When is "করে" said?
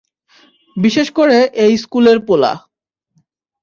1.11-1.37